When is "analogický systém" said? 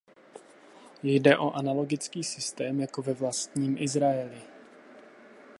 1.51-2.79